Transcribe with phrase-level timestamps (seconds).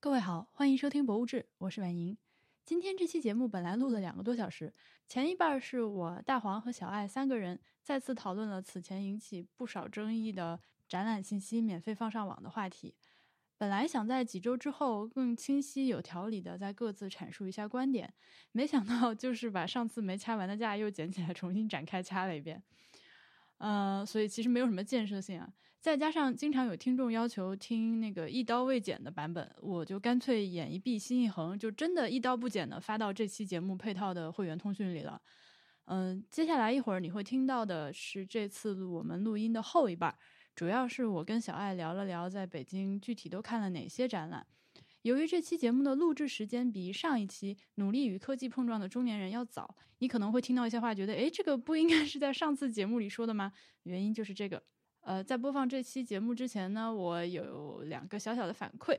[0.00, 2.16] 各位好，欢迎收听《博物志》，我是婉莹。
[2.64, 4.72] 今天这期节目本来录了两个多小时，
[5.08, 12.94] 前一半是我大黄和小爱三个人再次讨论了此前引起不少争议的展览信息免费放上网的话题。
[13.56, 18.14] 本来想在几周之后更清晰有条理的再各自阐述一下观点，
[18.52, 22.62] 没想到就是把上次没掐完的架又捡起来重新展开掐了一遍。
[23.56, 25.52] 呃，所以其实没有什么建设性啊。
[25.80, 35.20] 再加上经常有听众要求听那个一刀未剪的版本，我就干脆眼一闭心一横，就真的一刀不剪的发到这期节目配套的会员通讯里了。
[35.84, 40.14] 嗯，接下来一会儿你会听到的是这次我们录音的后一半，
[40.54, 44.44] 主要是我跟小爱聊了聊在北京具体都看了哪些展览。
[45.02, 53.52] 由于这期节目的录制时间比上一期《努力与科技碰撞的中年人》要早，你可能会听到一些话，觉得诶，这个不应该是在上次节目里说的吗？
[53.84, 54.60] 原因就是这个。
[55.08, 58.94] 呃，在播放这期节目之前呢，我有两个小小的反馈。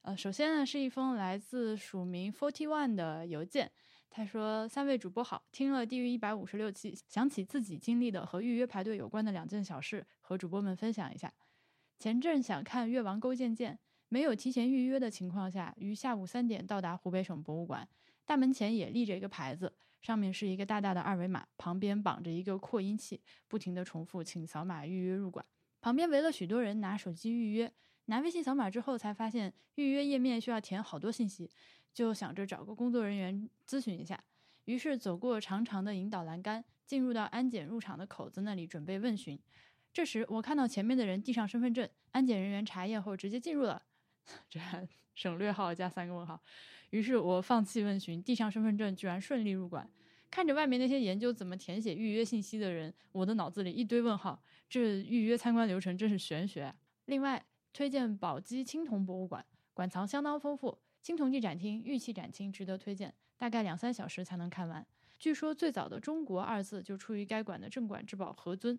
[0.00, 3.70] 呃，首先呢，是一封来自署名 Forty One 的邮件，
[4.08, 11.30] 他说：“三位主播好，听了低于一百五十六期，想起自己经历的和预约排队有关的两件小事，和主播们分享一下。
[11.98, 13.74] 前阵想看《越王勾践剑》。”
[14.08, 17.86] 没有提前预约的情况下，于下午三点到达湖北省博物馆。
[18.24, 25.46] 大门前也立着一个牌子，上面是一个大大的二维码，旁边绑着一个扩音器，不停地重复“请扫码预约入馆”。
[25.80, 27.72] 旁边围了许多人拿手机预约，
[28.06, 31.48] 拿微信扫码之后才发现预约页面需要填好多信息，
[31.94, 34.22] 就想着找个工作人员咨询一下。
[34.64, 39.38] 于是走过长长的引导栏杆，进入到安检入场的口子那里准备问询。
[39.92, 43.82] 这时我看到前面的人递上身份证，安检人员查验后直接进入了。
[44.48, 44.60] 这
[45.14, 46.40] 省略号加三个问号，
[46.92, 49.90] 于是我放弃问询，递上身份证，居然顺利入馆。
[50.30, 54.42] 看着外面那些研究怎么填写预约信息的人，我的脑子里一堆问号。
[54.68, 56.74] 这预约参观流程真是玄学。
[57.06, 64.86] 另外，推荐宝鸡青铜博物馆，馆藏相当丰富，青铜器展厅、玉器展厅值得推荐，大概两三小时才能看完。
[65.18, 68.78] 据说最早的“中国”二字就出于该馆的镇馆之宝何尊。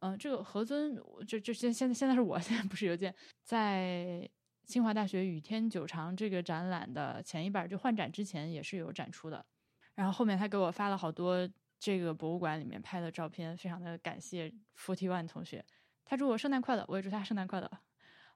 [0.00, 0.94] 嗯，这个何尊，
[1.26, 4.28] 这这现现在现在是我现在不是邮件在。
[4.66, 9.44] 清华大学雨天久长这个展览的前一半，就换展之前也是有展出的。
[9.94, 15.64] 然后后面他给我发了好多这个博物馆里面拍的照片，非常的感谢 Forty One 同学。
[16.04, 17.70] 他祝我圣诞快乐，我也祝他圣诞快乐。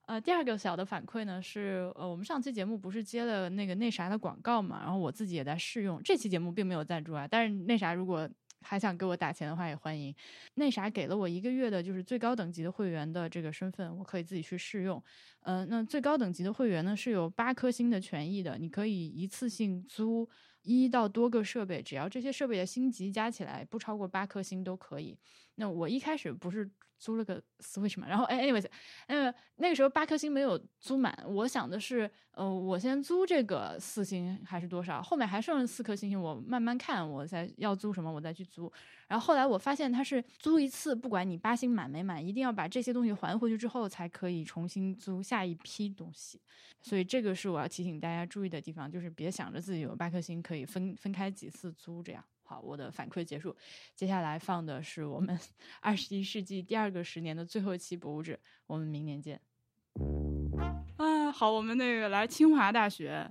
[0.06, 6.02] 呃，第二个小的反馈呢是，呃，我们上期节目不是接了那个那啥的广告嘛，然后我自己也在试用。
[6.02, 8.28] 这期节目并没有赞助啊，但是那啥如果。
[8.62, 10.14] 还想给我打钱的话也欢迎。
[10.54, 15.02] 那啥给了我一个月的，就是最高等级的会员的这个身份，我可以自己去试用。
[15.42, 20.28] 嗯，那最高等级的会员呢是有八颗星的权益的，你可以一次性租
[20.62, 25.16] 一到多个设备，只要这些设备的星级加起来不超过八颗星都可以。
[25.56, 28.66] 那我一开始不是租了个 Switch 嘛，然后哎，anyways，
[29.06, 38.72] 呃，那个时候八颗星没有租满，我想的是，呃，我先租这个四星还是多少，后面还剩四颗星星，我慢慢看，我再要租什么，我再去租。
[39.08, 46.40] 然后后来我发现它是租一次，不管你八星满没满，一定要把这些东西还回去之后，才可以重新租下一批东西。
[46.82, 52.24] 所以这个是我要提醒大家注意的地方，就是别想着自己有八颗星可以分分开几次租这样。
[52.46, 53.54] 好，我的反馈结束，
[53.96, 55.36] 接下来放的是我们
[55.82, 59.40] 二十一世纪第二个十年的最后一期博物志，我们明年见。
[60.96, 63.28] 啊，好，我们那个来清华大学，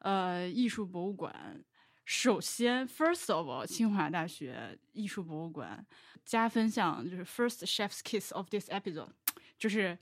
[0.00, 1.64] 呃，艺术博物馆。
[2.04, 5.84] 首先，first of all，清华大学艺术博物馆
[6.24, 9.10] 加分项就是 first chef's kiss of this episode，
[9.58, 9.98] 就是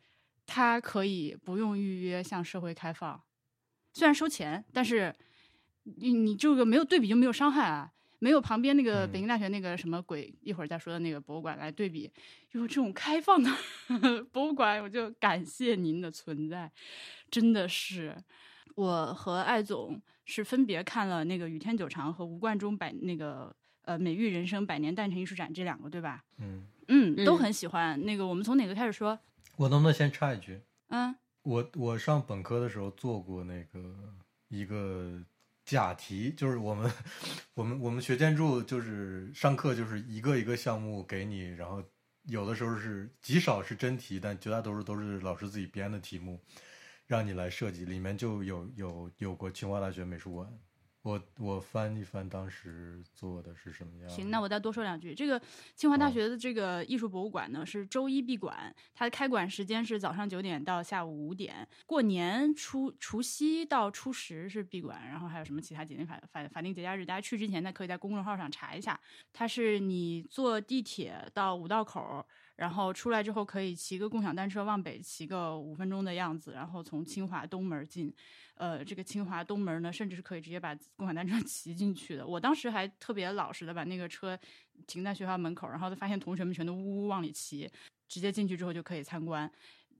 [0.47, 3.23] 它可以不用预约向社会开放，
[3.95, 5.15] 虽然收钱，但是
[5.85, 7.94] 你你这个没有对比就没有伤害啊。
[8.25, 12.11] 没有旁边那个北京大学那个什么鬼，一会儿再说的那个博物馆来对比，
[12.53, 13.51] 有这种开放的
[14.33, 16.73] 博物馆，我就感谢您的存在，
[17.31, 18.17] 真的是。
[18.77, 26.25] 我和艾总是分别看了那个雨天久长和吴冠中百那个呃美育人生百年诞辰艺术展这两个，对吧？
[26.39, 28.03] 嗯嗯，都很喜欢。
[28.07, 29.19] 那个我们从哪个开始说？
[29.57, 30.63] 我能不能先插一句？
[30.89, 33.95] 嗯，我我上本科的时候做过那个
[34.49, 35.23] 一个。
[35.65, 36.93] 假题就是我们，
[37.55, 41.83] 我们我们学建筑就是上课就是一个一个项目给你，然后
[42.25, 46.39] 有的时候是极少是真题，但绝大多数都是老师自己编的题目，
[47.07, 50.53] 让你来设计，里面就有有有过清华大学美术馆。
[51.05, 54.09] 我我翻一翻当时做的是什么样？
[54.09, 55.15] 行，那我再多说两句。
[55.15, 55.39] 这个
[55.75, 61.69] 清华大学的这个艺术博物馆呢，是周一闭馆，它的开馆时间是早上九点到下午五点。
[61.85, 68.99] 过年初除夕到初十是闭馆，然后还有什么其他节定法法法定节假日，大家去之前呢，可以在公众号上查一下。
[69.31, 72.27] 它是你坐地铁到五道口，
[72.57, 78.11] 然后出来之后可以骑个共享单车往北骑个五分钟的样子，然后从清华东门进。
[78.55, 82.27] 呃，这个清华东门呢，甚至是可以直接把共享单车 骑进去的。
[82.27, 84.39] 我当时还特别老实的把那个车
[84.87, 87.71] 停在学校门口，然后就发现同学们全都呜呜往里骑，
[88.09, 89.51] 直接进去之后就可以参观。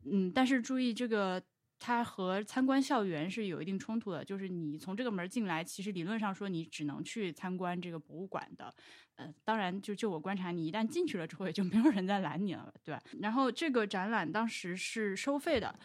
[0.05, 1.43] 嗯，但是注意这个。
[1.81, 8.73] 它和参观校园是有一定冲突的，就是你从这个门进来，其实理论上说你只能去参观这个博物馆的。
[9.17, 13.03] 呃，当然，就就我观察，你一旦进去了之后，也就没有人再拦你了，对吧？
[13.21, 15.79] 然后这个展览当时是收费的。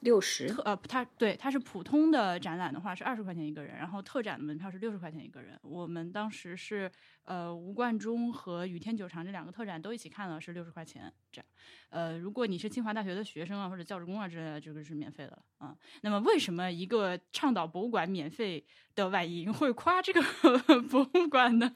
[0.00, 5.58] 六十，呃，它对，它是普通的展览的话是二十块钱一个人，然后特展的门票是六十块钱一个人。
[5.62, 6.90] 我们当时是
[7.24, 11.46] 呃吴冠中和雨天久长这两个特展都一起看了，是六十块钱这样。
[11.88, 15.76] 呃，如果你是清华大学的学生啊或者教职工啊之类的，这个是免费的啊。
[16.02, 18.64] 那么为什么一个倡导博物馆免费
[18.94, 20.22] 的婉莹会夸这个
[20.88, 21.72] 博物馆呢？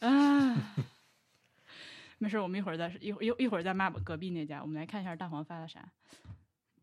[0.00, 0.74] 啊，
[2.18, 4.60] 没事，我们一会儿再一会一一会儿再骂隔壁那家。
[4.60, 5.88] 我们来看一下大黄发了啥。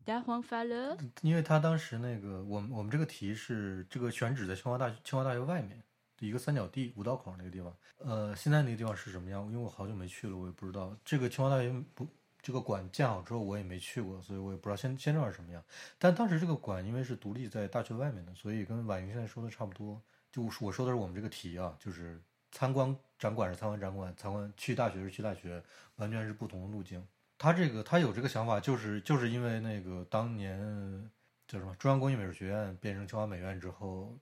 [0.04, 5.82] 大黄发了，因为他当时那个，我们我们这个题是这个选址在清华大清华大学外面
[6.16, 7.74] 的一个三角地五道口那个地方。
[7.98, 9.44] 呃，现在那个地方是什么样？
[9.46, 10.96] 因为我好久没去了，我也不知道。
[11.04, 12.06] 这个清华大学不，
[12.40, 15.62] 这个馆建好之后我也没去过，所以我也不知道现现状是什么样。
[15.98, 20.00] 但当时这个馆因为是独立在大学外面的，所以跟婉莹现在说的差不多。
[20.32, 22.20] 就我说的是我们这个题啊，就是
[22.50, 25.62] 参观展馆是参观展馆，参观去大学是去大学，
[25.96, 27.06] 完全是不同的路径。
[27.42, 31.10] 他这个，他有这个想法，就是就是因为那个当年
[31.48, 34.16] 叫什么中央工艺美术学院变成清华美院之后，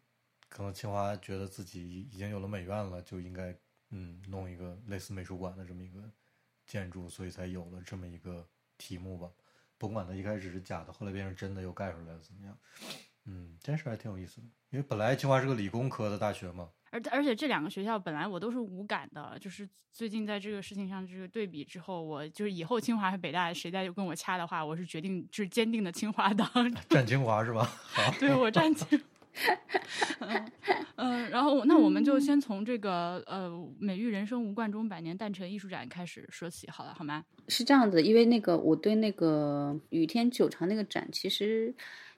[0.49, 3.55] 可能清华觉得自己已经有了美院了，就应该
[3.90, 6.00] 嗯弄一个类似美术馆的这么一个
[6.67, 9.31] 建筑，所以才有了这么一个题目吧。
[9.76, 12.58] 甭管它一开始是假的，后来变成真的又盖出来了怎么样？
[13.26, 16.70] 嗯，这事还挺有意思的，因为本来清华是个理工科的大学嘛。
[16.90, 26.48] 而而且这两个学校本来我都是无感的，就是最近在这个事情上这个对比之后，我就是以后清华和北大谁再跟我掐的话，我是决定就是坚定的清华党，
[26.90, 27.64] 站清华是吧？
[27.64, 29.00] 好，对我站清。
[30.19, 30.52] 嗯
[30.96, 33.48] 嗯，然后那我们就先从这个呃
[33.78, 37.25] 美育人生吴冠中百年诞辰艺术展开始说起，好了，好吗？
[37.46, 41.72] 是这样子，因为那个我对那个雨天久长那个展其实。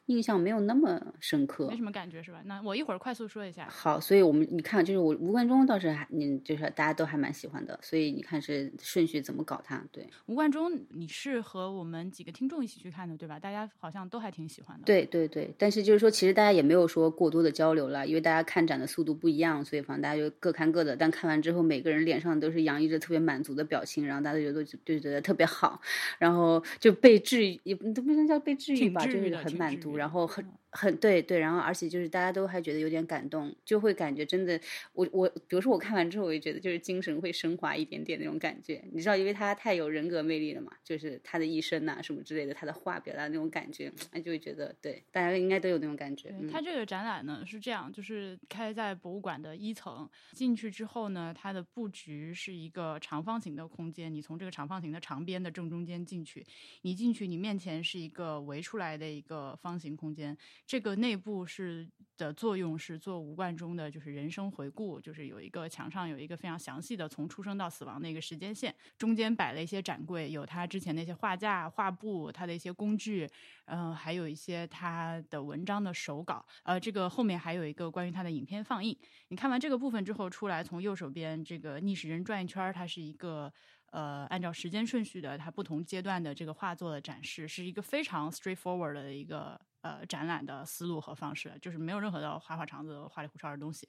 [0.07, 2.43] 印象没有那么深刻，没什么感觉是吧？
[2.45, 3.69] 那我一会儿快速说一下。
[3.71, 9.83] 好，所以我们你看，就是我吴冠中倒是还，你就是大家都还蛮喜欢的，所以你看是顺序怎么搞他？
[9.93, 13.39] 对，吴冠中，你是和我们几个听众一起去看的，对吧？
[13.39, 14.85] 大家好像都还挺喜欢的。
[14.85, 20.97] 对对对，但是就是说，其实大家也没有说过多的交流了，因为大家看展的速度不一样，所以反正大家就各看各的。
[20.97, 25.81] 但看完之后，每个人脸上都是洋溢着特别满足的表情，然后大家觉得就觉得特别好，
[26.19, 29.92] 然后就被治愈，也都不能叫被治愈吧，就是很满足。
[29.97, 34.59] 然后很很对对，然后而且就是大家都还觉得有点感动，就会感觉真的，
[34.95, 46.35] 我我比如说我看完之后，我就觉得就是精神会升华一点点那种感觉，你知道，因为他太有人格魅力了嘛，就是他的一生呐什么之类的，他的话表达那种感觉，哎，就会觉得对，大家应该都有那种感觉。
[46.51, 56.47] 他这个展览呢是这样，就是开在博物馆的一层，进去之后呢，它的布局是一个长方形的空间，你从这个长方形的长边的正中间进去，
[56.81, 60.35] 你进去，你面前是一个围出来的一个方形空间。
[60.67, 73.29] 这个内部是的作用是做吴冠中的就是人生回顾，就是有一个墙上有一个非常详细的从出生到死亡的一个时间线，中间摆了一些展柜，有他之前那些画架、画布，他的一些工具，
[73.67, 78.97] 嗯，还有一些他的文章的手稿，呃，这个后面还有一个关于他的影片放映。
[79.29, 83.53] 你看完这个部分之后出来，从右手边这个逆时针转一圈，它是一个。
[83.93, 93.89] 呃，按照时间顺序的，它不同阶段的这个画作的展示，是一个非常 straightforward 的一个呃展览的思路和方式，就是没有任何的花花肠子、花里胡哨的东西。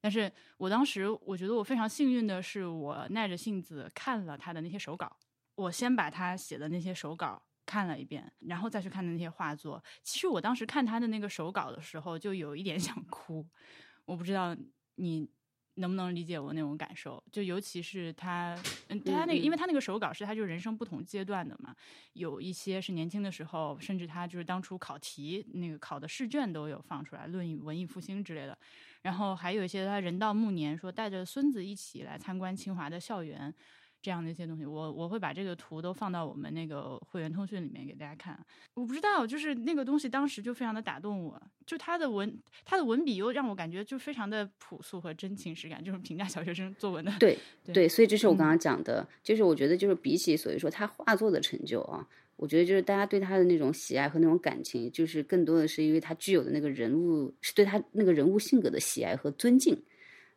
[0.00, 5.16] 但是我当时我觉得我非常幸运的是，我耐着性子看了他的那些手稿，
[5.54, 9.82] 我先把他写的那些手稿看了一遍，然后再去看的那些画作。
[10.02, 13.46] 其实我当时看他的那个手稿的时候，就有一点想哭。
[14.04, 14.56] 我不知道
[14.96, 15.30] 你。
[15.76, 17.22] 能不能理解我那种感受？
[17.32, 18.54] 就尤其是他，
[18.88, 21.74] 嗯，他那个，因为他那个手稿是他就人生不同阶段的嘛，
[22.12, 28.56] 有一些是年轻的时候，甚至他就是当初考题那个考的试卷都有放出来，论、文艺复兴之类的。
[29.02, 33.52] 然后还有一些他人到暮年，说带着孙子一起来参观清华的校园。
[34.02, 38.38] 这样的一些东西，我我会把这个图都放到我们那个会员通讯里面给大家看。
[38.74, 47.12] 我不知道，就是那个东西当时就非常的打动我，就他的文，他的文笔又让我感觉就非常的朴素和真情实感，就是评价小学生作文的。
[47.20, 47.38] 对
[47.72, 52.04] 对，所以这是我刚刚讲的，就是我觉得就是比起所以说他画作的成就啊，
[52.34, 59.80] 我觉得就是大家对他的那种喜爱和那种感情，就是更多的是因为他具有的那个人物，是对他那个人物性格的喜爱和尊敬。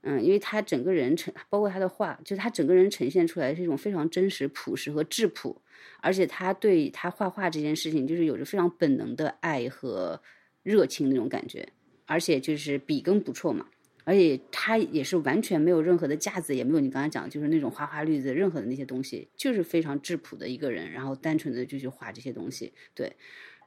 [0.07, 5.59] 嗯，因为他整个人呈，包括他的画，就是他整个人呈现出来是一种非常真实、朴实和质朴，
[5.99, 10.21] 而且他对他画画这件事情，就是有着非常本能的爱和
[10.61, 11.67] 热情那种感觉，
[12.05, 13.65] 而且就是笔耕不辍嘛，
[14.03, 23.11] 而且他也是完全没有任何的架子，也没有你刚才讲就是那种花花绿子任何的那些东西，就是非常质朴的一个人，然后单纯的就去画这些东西，对。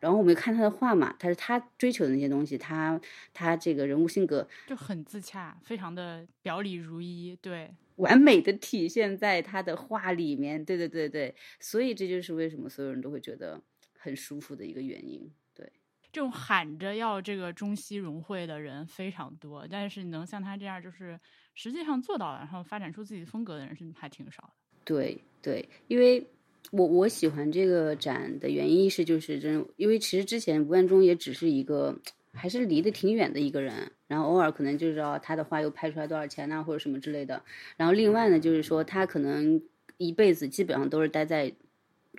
[0.00, 3.00] 然后我们看他的画嘛，他是他追求的那些东西，他
[3.32, 13.60] 他这个人物性格就很自洽，非常的表里如一，对，完美的体现在他的画里面，对对对对，所以这就是为什么所有人都会觉得
[13.98, 15.72] 很舒服的一个原因，对。
[16.12, 21.18] 这种喊着要这个中西融汇的人非常多，但是能像他这样就是
[21.54, 24.52] 实际上做到了，然后发展出自己风格的人是还挺少的。
[24.84, 26.26] 对对，因为。
[26.70, 31.98] 我我喜欢这个展的原因是，就是真，因为其实之前吴冠中也只是一个，
[32.32, 37.42] 还是离得挺远的一个人，然后偶尔可能就知道他的画又拍出来多少钱呐，或者什么之类的。
[37.76, 39.62] 然后另外呢，就是说他可能
[39.96, 41.54] 一辈子基本上都是待在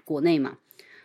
[0.04, 0.58] 国内嘛，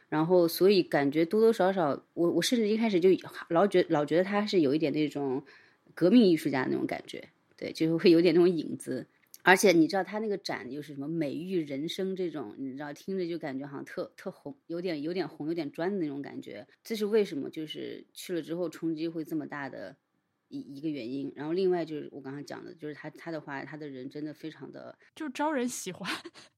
[0.09, 3.11] 然后所以感觉多多少少，我我甚至一开始就
[3.49, 5.45] 老觉老觉得他是有一点那种
[5.95, 9.07] 革命艺术家那种感觉，对，就是会有点那种影子。
[9.45, 16.67] 而且你知道他那个展就是什么美育人生这种，你知道听着就感觉好像特特红，有点有点红，有点专的那种感觉。
[16.83, 17.51] 这是为什么？
[17.51, 19.97] 就是去了之后冲击会这么大的
[20.49, 21.31] 一一个原因。
[21.37, 26.11] 然后另外就是我刚刚讲的，就是他他的话，他的人真的非常的就招人喜欢。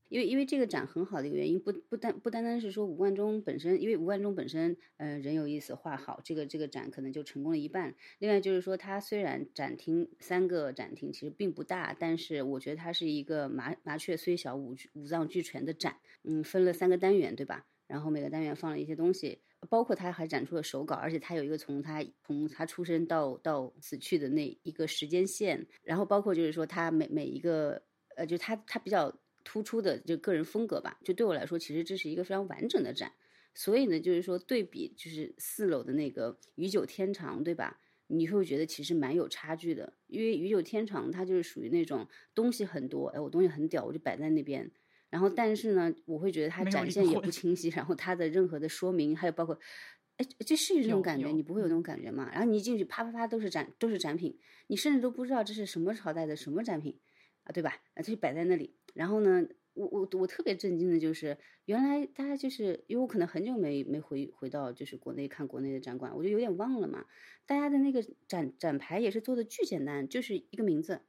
[0.09, 7.95] 因为因为这个展很好的一个原因，不不单不单单是说吴冠中本身，因为吴冠中本身，呃，人有意思，画好，这个这个展可能就成功了一半。
[8.19, 15.97] 另外就是说，它虽然展厅三个展厅其实并不大，但是我觉得它是一个麻麻雀虽小五五脏俱全的展。
[16.23, 17.67] 嗯，分了三个单元，对吧？
[17.87, 27.83] 然后每个单元放了一些东西，包括他还展出了手稿，而且他有一个从他从他出生到到死去的那一个时间线，然后包括就是说他每每一个，
[28.17, 29.13] 呃，就他他比较。
[29.47, 33.13] 突出的就个人风格吧，就对我来说，其实这是一个非常完整的展。
[33.55, 37.81] 所以呢，就是说对比，就是四楼的那个余九天长，对吧？
[38.09, 44.71] 你会觉得其实蛮有差距的，因为余九天长它就是属于那种东西很多，哎，我东西很屌，我就摆在那边。
[45.09, 49.59] 然后，但是呢，我会觉得它展现也不清晰，然后它的任何的说明，还有包括，
[50.17, 52.29] 哎，这是这种感觉，你不会有那种感觉吗？
[52.33, 56.99] 然后你一进去，啪啪啪都是展，都是展品，你甚至都不知道这是什么朝代的什么展品
[57.47, 57.81] 啊，对吧？
[57.95, 58.75] 啊，就摆在那里。
[58.93, 67.07] 然后呢，我我我特别震惊的就是，原来大家就是因为我可能很久没没回回到就是国内看国内的展馆，我就有点忘了嘛。
[67.47, 71.03] 大家的那个展展牌也是做的巨简单，就是一个名字，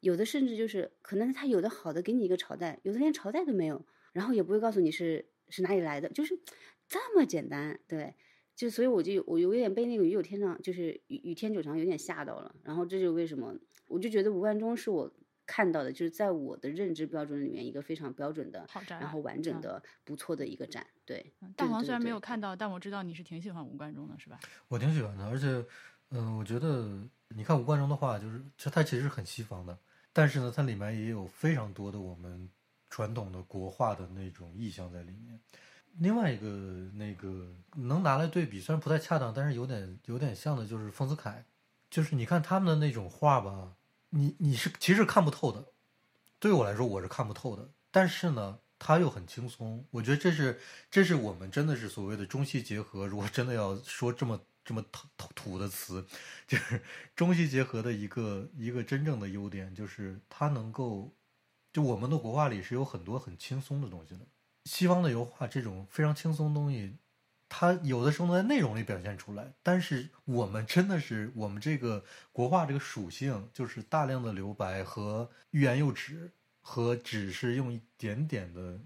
[0.00, 6.38] 有的甚至就是可能他有的好的给你一个朝代，有的连朝代都没有，然后也不会告诉你是是哪里来的，就是
[6.88, 8.14] 这么简单，对，
[8.54, 12.54] 就所以我就我有点被那个雨有天长，就是雨雨天久长有点吓到了。
[12.62, 13.56] 然后这就为什么
[13.88, 15.12] 我就觉得吴万中是我。
[15.46, 20.86] 看到的就是在我的认知标准里面一个非常标准的，然后完整的、不错的一个展。
[21.04, 24.38] 对，大黄虽然没有看到，但我知道你是挺喜欢吴冠中的，是吧？
[24.68, 25.64] 我挺喜欢的，而且，
[26.10, 29.78] 嗯，我觉得你看吴冠中的话，就是其实他其实很西方的，
[30.12, 32.48] 但是呢，它里面也有非常多的我们
[32.88, 35.38] 传统的国画的那种意象在里面。
[35.98, 36.46] 另外一个
[36.94, 41.44] 那个能拿来对比，虽然不太恰当，但是有点有点像的，就是丰子恺，
[41.90, 43.74] 就是你看他们的那种画吧。
[44.16, 45.72] 你你是其实看不透的，
[46.38, 47.68] 对我来说我是看不透的。
[47.90, 49.84] 但是呢，他又很轻松。
[49.90, 53.08] 我觉得这是这是我们真的是所谓的中西结合。
[53.08, 56.06] 如果真的要说这么这么土土的词，
[56.46, 56.80] 就是
[57.16, 61.12] 中西结合的一个一个真正的优点，就是它能够
[61.72, 64.20] 就我们的国画里是有很多很轻松的东西的。
[64.64, 66.96] 西方的油画这种非常轻松的东西。
[67.48, 78.80] 它有的时候能在内容里表现出来，但是我们真的是我们这个国画这个属性，就是大量的留白和欲言又止，和只是用一点点的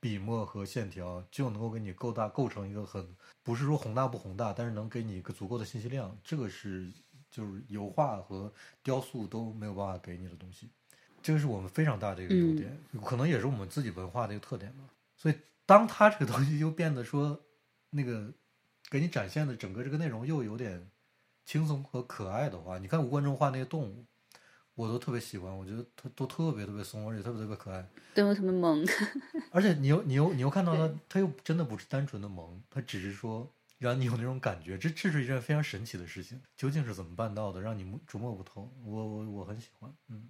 [0.00, 6.90] 笔墨和线条就能够给你构大构成一个很不是说宏大不宏大，但是能给你一个足够的信息量，这个是
[7.30, 10.68] 就是油画和雕塑都没有办法给你的东西，
[11.22, 14.84] 这个是我们非常大的一个优点，可能也是我们自己文化的一个特点吧。
[15.16, 17.40] 所以当它这个东西又变得说。
[17.90, 18.32] 那个
[18.90, 20.90] 给你展现的整个这个内容又有点
[21.44, 24.04] 轻松和可爱的话，你看吴冠中画那些动物，
[24.74, 28.86] 我都特别喜欢，我觉得它都特别特别松，而且特别特别可爱，动物特别萌。
[29.50, 38.70] 而且你又你又你又看到它，它又真的不是单纯的萌，它只是说让你有那种感觉，这这是一件非常神奇的事情，究竟是怎么办到的，让你琢磨不透。
[38.84, 40.28] 我我我很喜欢，嗯。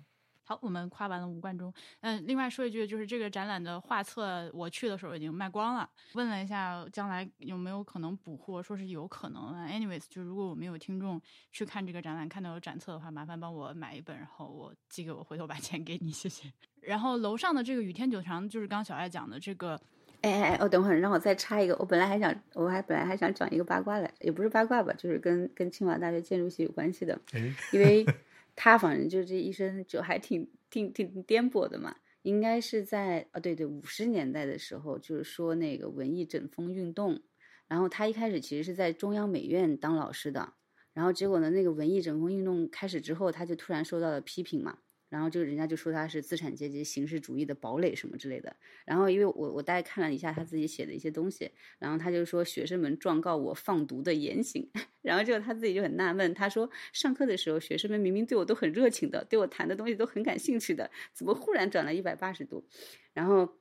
[0.49, 1.71] 好，我们夸完了吴冠中。
[2.00, 5.87] 嗯，另外说一句，就是这个展览的画册，我去的时候已经卖光了。
[6.14, 9.55] 问了一下，将来有没有可能补货，说是有可能。
[9.69, 11.21] Anyways，就如果我们有听众
[11.52, 16.50] 去看这个展览，看到有展册的话，麻烦帮我买一本，然后我寄给我，回头把钱给你，谢谢。
[16.81, 19.78] 然后楼上的这个雨天九长，就是刚小爱讲的这个。
[20.23, 27.21] 哎哎哎，哦，等会儿让我再插一个，我本来还想，我还本来还想讲一个八卦来，也不是八卦吧，就是跟跟清华大学建筑系有关系的，
[27.71, 28.07] 因为。
[28.61, 37.23] 他反正就这一生就还挺挺挺颠簸的嘛，应该是在啊对对五十年代的时候，就是说那个文艺整风运动，
[37.69, 40.55] 然后他一开始其实是在中央美院当老师的，
[40.93, 44.79] 然后结果呢那个文艺整风运动开始之后，他就突然受到了批评嘛。
[45.09, 48.55] 然后就人家就说他是资产阶级形式主义的堡垒什么之类的。
[48.85, 54.71] 然后因为我我大概看了一下他自己写的一些东西，然后他就说学生们状告我放毒的言行。
[55.03, 62.67] 然后就他自己就很纳闷，他说上课的时候学生们明明对我都很热情的，对我谈的东西都很感兴趣的，怎么忽然转了一百八十度？
[63.12, 63.59] 然后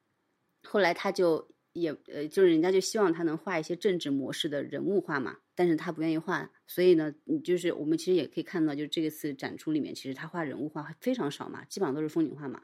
[0.63, 1.49] 后来他就。
[1.79, 12.63] 也呃，就是人家就希望他能画一些政治模式的人物画嘛，但是他不愿意画，所以呢，就是我们其实也可以看到，就这个次展出里面，其实他画人物画非常少嘛，基本上都是风景画嘛，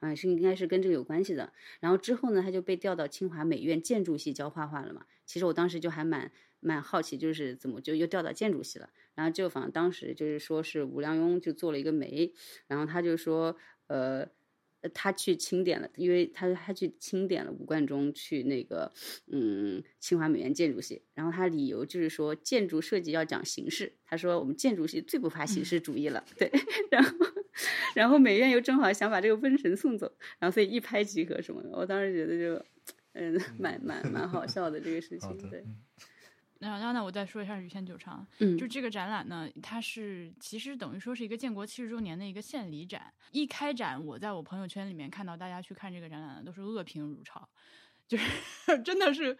[0.00, 1.52] 啊，是应该是跟这个有关系的。
[1.80, 5.06] 然后之后呢，他就被调到清华美院建筑系教画画了嘛。
[5.24, 6.30] 其实我当时就还蛮
[6.60, 8.90] 蛮好奇，就是怎么就又调到建筑系了。
[9.14, 12.32] 然后就反正当时就是说是吴良镛就做了一个媒，
[12.66, 13.56] 然后他就说
[13.86, 14.28] 呃。
[14.94, 18.92] 他去清点了，因为他他去清点了吴冠中去那个
[19.28, 26.50] 嗯清华美院建筑系，然后他理由就是说建筑设计要讲形式，他说我们建筑系最不怕形式主义了，对，
[26.90, 27.10] 然后
[27.94, 32.64] 然后美院又正好想把这个瘟神送走，然后所以一拍即合什么的，我当时觉得就
[33.12, 35.64] 嗯蛮蛮蛮好笑的这个事情，对。
[36.70, 38.26] 然后，那我再说一下雨天久长。
[38.38, 43.12] 嗯，就这个展览呢，它是其实等于说是一个建国七十周年的一个献礼展。
[43.32, 47.48] 一开展，我在我朋友圈里面看到大家去看这个展览的都是恶评如潮，
[48.06, 48.24] 就是
[48.84, 49.36] 真的是。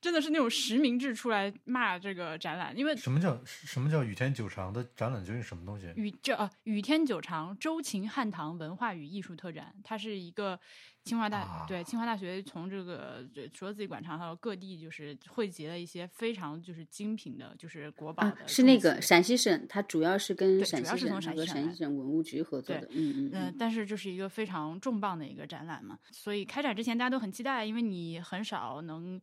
[0.00, 5.92] 真的是那种实名制出来骂这个展览，因为什么叫什么叫雨天久长的展览究竟什么东西？
[5.96, 10.58] 雨这啊雨天久长周秦汉唐文化与艺术特展，它是一个
[11.02, 18.46] 清华大对清华大学从这个除了自己馆藏，还有各地就是汇集了一些非常就是精品的，就是国宝的。
[18.46, 22.86] 是那个陕西省，它主要是跟陕西省和陕西省文物局合作的。
[22.92, 23.56] 嗯嗯。
[23.58, 29.20] 但是就是一个非常重磅的一个展览嘛，所以开展之前大家都很期待，因为你很少能。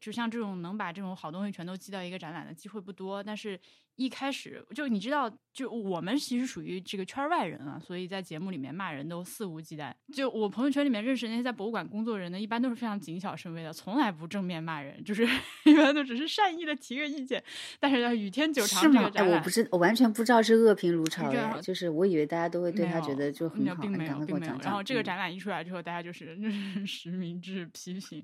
[0.00, 3.58] 就像这种能把这种好东西全都寄到一个展览的机会不多，但是
[3.96, 9.92] 一开始就你知道，就我们其实属于这个圈外人啊，所以在节目里面骂人都肆无忌惮。
[10.12, 15.26] 就我朋友圈里面认识那些在博物馆工作人呢，一般都是非常谨小慎微的，从来不正面骂人，就是
[15.64, 17.42] 一般都只是善意的提个意见。
[17.80, 24.58] 但是雨天久长这个展览，我不是我完全不知道是恶评如潮的，就是我以为大家都会对他觉得就很好，并没有，并没有。
[24.62, 26.36] 然后这个展览一出来之后，大家就是
[26.86, 28.22] 实名制批评。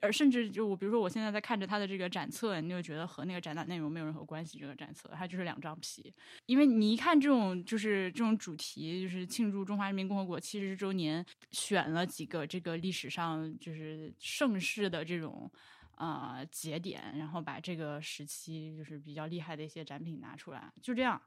[0.00, 4.58] 而甚至就我，比如说我现在在看着他的这个展册，你就觉得和那个展览内容没有任何关系。
[4.58, 6.12] 这个展册它就是两张皮，
[6.46, 15.50] 因为你一看这种就是这种主题，就是庆祝中华人民共和国七十周年，选了几个这个历史上就是盛世的这种
[15.96, 21.20] 啊节点，然后把这个时期就是比较厉害的一些展品拿出来，就这样。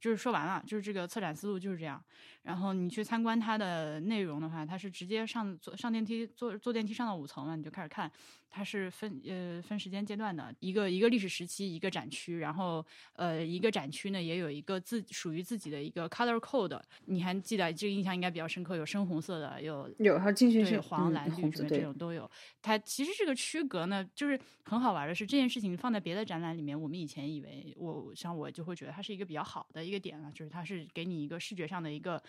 [0.00, 2.02] 就是说完了，就是这个策展思路就是这样。
[2.42, 8.10] 然后你去参观它的内容的话，它是直接上坐上电梯，坐坐电梯上到五层了，你就开始看。
[8.54, 16.80] 它是分呃分时间阶段的，一个一个历史时期一个展区，然后呃一个展区呢也有一个自属于自己的一个 color code。
[17.06, 22.30] 你还记得这个印象应该比较深刻，有深红色的，有有还有进去是黄蓝绿什么这种都有。
[22.62, 32.22] 它其实这个区隔呢，就是很好玩的是这件事情放在别的展览里面，我们以前以为我像我就会觉得它是一个比较好的一个点了，就是它是给你一个视觉上的一个。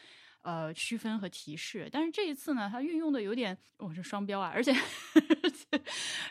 [0.45, 4.71] 呃，区分和提示，但是这一次呢，它运用的有点，我是双标啊，而且
[5.41, 5.81] 而且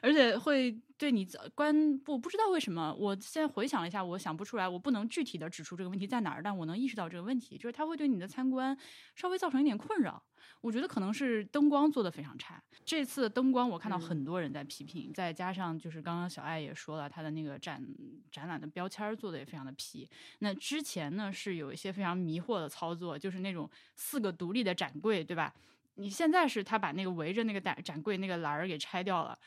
[0.03, 8.77] 而且会对你关不不知道为什么，我现在回想了一下，我想不出来，我不能具体的指出这个问题在哪儿，但我能意识到这个问题，就是它会对你的参观
[9.17, 10.23] 稍微造成一点困扰。
[10.61, 12.63] 我觉得可能是灯光做的非常差。
[12.85, 17.85] 这次灯光我看到很多人在批评，再加上就是刚刚小爱也说了，他的那个展
[18.31, 20.09] 展览的标签做的也非常的皮。
[20.39, 25.53] 那之前呢是有一些非常迷惑的操作，就是那种四个独立的展柜，对吧？
[25.97, 29.39] 你现在是他把那个围着那个展展柜那个栏儿给拆掉了。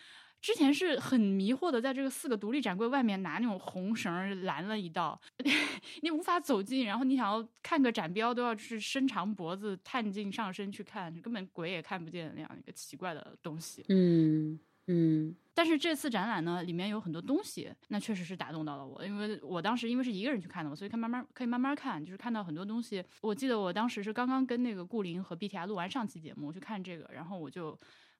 [0.41, 5.19] 之前是很迷惑的，在这个四个独立展柜外面拿那种红绳拦了一道，
[6.01, 13.83] 你无法走近，然后你想要看个展标都要去伸长脖子探进上身去看，根本鬼也看不见那样一个奇怪的东西。
[13.89, 23.03] 嗯，嗯但是这次展览呢，里面有很多东西，那确实是打动到了我，因为我当时因为是一个人去看的嘛，所以看慢慢可以慢慢看，就是看到很多东西。
[23.21, 27.75] 我记得我当时是刚刚跟那个顾林和 BTR 录完上期节目，我去看这个，然后我就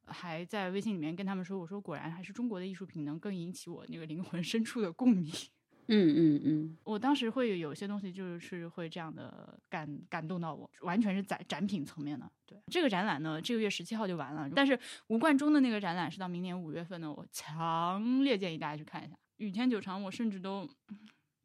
[0.08, 5.32] 还在微信里面跟他们说，我说果然还是中国的艺术品能更引起我那个灵魂深处的共鸣。
[5.90, 12.30] 嗯嗯嗯，我当时会有些东西就是会这样的感感动到我，完全是展展品层面的。
[12.46, 19.18] 对这个展览呢，这个月十七号就完了，但是吴冠中的那个展览是到明年五月份的，我强烈建议大家去看一下。
[19.38, 20.70] 雨天久长，我甚至都。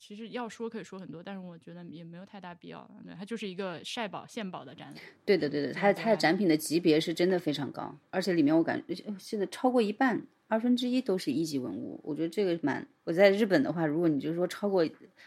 [0.05, 2.91] 其实要说可以说很多，但是我觉得也没有太大必要。
[3.05, 4.97] 对，它就是一个晒宝献宝的展览。
[5.25, 12.01] 对的对的，它它的展品的级别是真的非常高，而且里面我感觉现在超过一半，二分之一都是一级文物。
[12.03, 14.85] 我觉得这个蛮，我在日本的话，如果你就说超过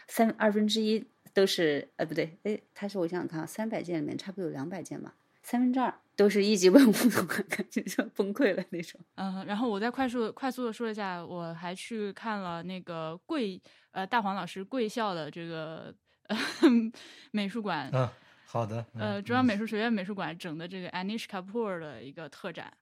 [0.08, 8.98] 三二分之一都是，呃不对，哎，它是我想想看啊，三百件里面差不多有两百件吧，三分之二都是一级文物的话，感觉就崩溃了那种。
[9.16, 13.60] 嗯，然后我再快速快速的说一下，我还去看了那个贵
[13.92, 15.94] 呃大黄老师贵校的这个
[16.28, 16.36] 呃
[17.32, 18.08] 美术馆，嗯，
[18.46, 18.84] 好的。
[18.94, 22.72] 呃，中央美术学院美术馆整的这个 Anish Kapoor 的一个特展。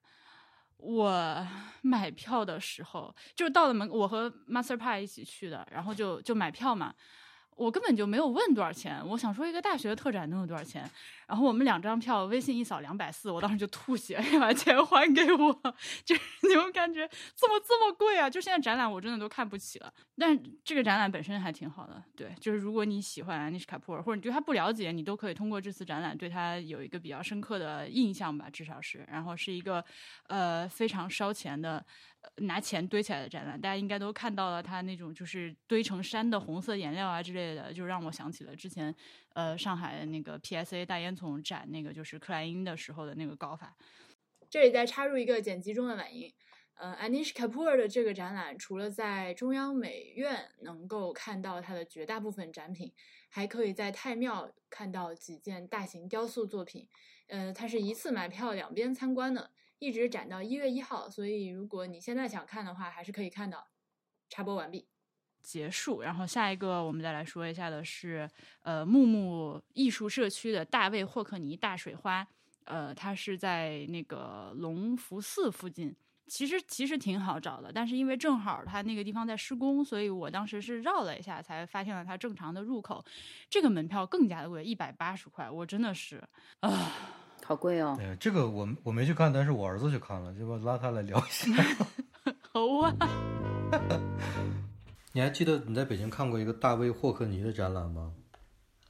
[0.77, 1.47] 我
[1.81, 6.93] 买票的时候，就是到了门，我和 Master Pie 一起去的，然后就就买票嘛。
[7.55, 10.89] 我根本就没有问多少钱，我想说一个大学的特展能有多少钱？
[11.25, 15.53] 然后我们两张票，微信一扫两百四，我当时就吐血， 把钱还给我，
[16.03, 18.29] 就是那种感觉，怎么这么贵啊？
[18.29, 29.83] 就现在展览我真的都看不起了，但这个展览本身还挺好的，对，就是如果你喜欢安妮什卡普尔，或者你对他不了解，你都可以通过这次展览对他有一个比较深刻的印象吧，至少是，然后是一个
[30.27, 31.83] 呃非常烧钱的。
[32.37, 38.93] 拿钱堆起来的展览，大家应该都看到了，它那种就是堆成山的红色颜料啊之类的，就让我想起了之前，
[39.33, 43.75] 呃，上海的那个 PSA 大烟囱展那个就是克莱因的时候的那个搞法。
[44.49, 46.31] 这里再插入一个剪辑中的晚音，
[46.75, 52.93] 呃，Anish Kapoor 的这个展览，除了在中央美院能够看到它的绝大部分展品，
[53.29, 56.87] 还可以在太庙看到几件大型雕塑作品。
[57.27, 59.51] 呃，它是一次买票两边参观的。
[59.79, 63.67] 一直展到一月一号，所以如果你现在想看的话，还是可以看到。
[64.27, 64.87] 插播完毕，
[65.43, 66.01] 结束。
[66.01, 68.27] 然后下一个我们再来说一下的是，
[68.63, 72.27] 呃，木木艺术社区的大卫霍克尼大水花，
[72.63, 75.95] 呃，它是在那个隆福寺附近。
[76.25, 83.05] 其实其实挺好找的，但是因为正好它那个地方在施工，所以我当时是绕了一下才发现了它正常的入口。
[83.47, 86.17] 这个门票更加的贵，一百八十块，我真的是
[86.61, 87.14] 啊。
[87.47, 87.95] 好贵哦！
[88.01, 91.51] 哎，这个我我没去看，但是我儿子去看了，就拉他来聊一下。
[92.51, 92.91] 好啊！
[95.13, 98.11] 你还记得你在北京看过一个大卫霍克尼的展览吗？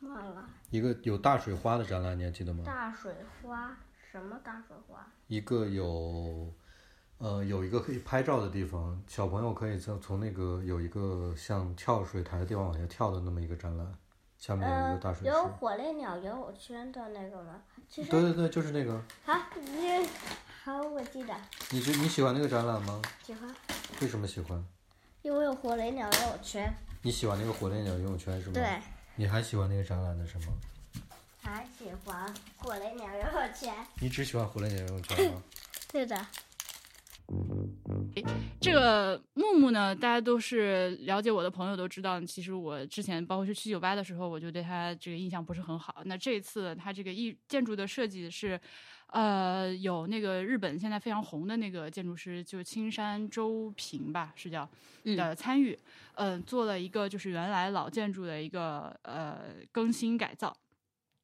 [0.02, 0.46] 忘了。
[0.70, 2.64] 一个有大水花的展览，你还记得吗？
[2.66, 3.76] 大水花？
[4.10, 5.06] 什么大水花？
[5.28, 6.50] 一个有，
[7.18, 13.86] 呃，有一个可以拍照的地方，小朋友可以从从那个有一个像跳水台的地方往下跳的那么一个展览。
[14.46, 17.60] 下面有一个大水池，有火烈鸟游泳圈的那个吗？
[17.90, 19.02] 其实对对对，就是那个。
[19.24, 20.08] 好，你
[20.64, 21.34] 好，我记得。
[21.72, 23.02] 你觉你喜欢那个展览吗？
[23.26, 23.50] 喜欢。
[24.02, 24.64] 为什么喜欢？
[25.24, 26.72] 因为有火烈鸟游泳圈。
[27.02, 28.54] 你喜欢那个火烈鸟游泳圈是吗？
[28.54, 28.80] 对。
[29.16, 30.54] 你还喜欢那个展览的什么？
[31.42, 33.74] 还喜欢火烈鸟游泳圈。
[34.00, 35.42] 你只喜欢火烈鸟游泳圈吗？
[35.92, 36.16] 对的。
[38.62, 46.02] 这个木木呢，大家都是了解我的朋友都知道，其实我之前包括去七九八的时候，我就对他这个印象不是很好。
[46.06, 48.60] 那这一次他这个艺建筑的设计是，
[49.08, 54.68] 呃，有那个日本现在非常红的那个建筑师，就青山周平吧，是叫
[55.04, 55.78] 的参与，
[56.16, 60.56] 嗯，做了一个就是原来老建筑的一个呃更新改造。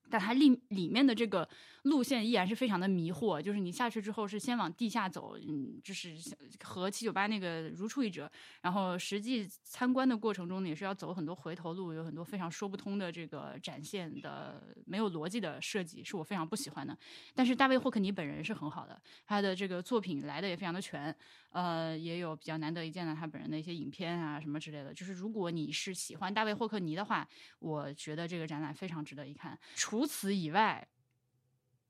[0.09, 1.47] 但它里里面的这个
[1.83, 6.15] 路线依然是非常的迷惑，就是你下去之后是先往地下走，嗯，就是
[6.63, 8.31] 和七九八那个如出一辙。
[8.61, 16.95] 然后实际参观的过程中呢，也是要走很多回头路，有很多非常说不通的这个展现的没有逻辑的设计，是我非常不喜欢的。
[17.33, 21.15] 但是大卫霍克尼本人是很好的，他的这个作品来的也非常的全，
[21.49, 24.93] 呃，也有比较难得一见的他本人的一些影片啊什么之类的。
[24.93, 29.57] 就是如果你是喜欢大卫霍克尼的话，我觉得这个展览非常值得一看。
[29.73, 30.87] 除此以外，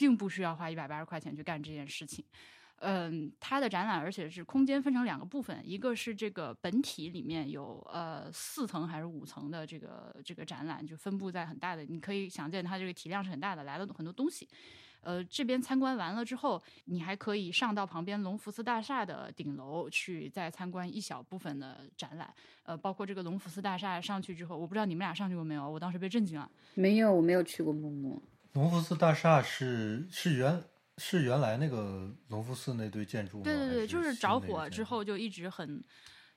[0.02, 2.26] 并不需要花一百八十块钱去干这件事情。
[2.78, 14.48] 嗯，它的展览而且是空间分成两个部分，一个是这个本体里面有呃四层还是五层的这个这个展览，就分布在很大的，你可以想见它这个体量是很大的，来了很多东西。
[15.02, 22.34] 呃，这边参观完了之后，你还可以上到旁边隆福寺大厦的顶楼去再参观一小部分的展览。
[22.64, 26.50] 呃，包括这个隆福寺大厦上去之后，我不知道你们俩上去过没有，我当时被震惊了。
[26.74, 28.20] 没有，我没有去过木木。
[28.54, 30.64] 隆福寺大厦是是原
[30.98, 33.44] 是原来那个隆福寺那堆建筑吗？
[33.44, 35.84] 对对对，还就是着火之后就一直很，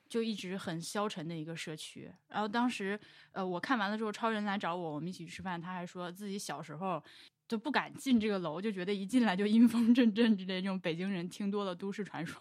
[0.09, 2.11] 就一直很消沉的一个社区。
[2.29, 2.99] 然后当时，
[3.33, 7.03] 呃，我看完了之后，超人来找我，我们一起吃饭，他还说自己小时候
[7.49, 12.41] 就不敢进这个楼，就觉得一进来就阴风阵阵之类这种北京人听多了都市传说。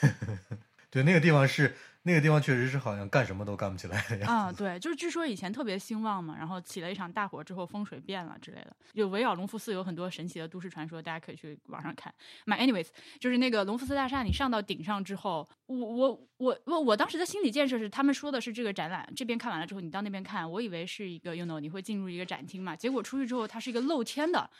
[0.90, 4.32] 对，那个地方是那个地方，确实是好像干什么都干不起来的样子。
[4.32, 8.76] 啊，对，就是据说以前特别兴旺嘛，然后起了一场大火之后风水变了之类的。
[8.92, 12.12] 就围绕隆福寺有很多神奇的都市传说，大家可以去网上看。
[12.44, 12.88] My anyways，
[13.20, 24.50] 就是那个隆福寺大厦，你上到顶上之后，我我我我我当时的心理建设是，他们说的是这个展览这边看完了之后，你到那边看，我以为是一个 you know 你会进入一个展厅嘛，结果出去之后它是一个露天的，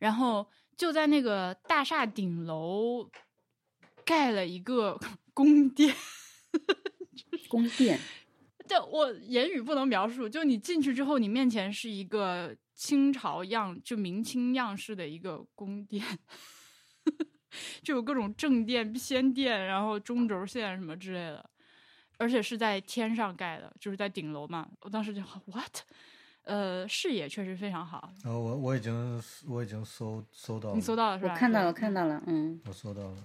[0.00, 0.44] 然后
[0.76, 3.08] 就在那个大厦顶楼
[4.04, 4.98] 盖了一个
[5.32, 5.94] 宫殿。
[7.48, 7.98] 宫殿，
[8.66, 10.28] 这我言语不能描述。
[10.28, 16.04] 就你进去之后，你面前是一个清朝样，就明清样式的一个宫殿，
[17.82, 21.50] 就有各种正殿、偏殿，然后中轴线什么之类的，
[22.18, 24.68] 而且是在天上盖的，就是在顶楼嘛。
[24.82, 25.78] 我当时就 what，
[26.44, 28.12] 呃，视野确实非常好。
[28.22, 31.32] 然后我我已经我已经搜搜到了，你搜到了是吧？
[31.32, 33.16] 我看到了，看到了，嗯，我搜到了。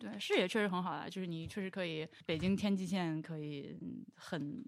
[0.00, 4.64] 对，视野确实很好啊，就是你确实可以北京天际线可以嗯很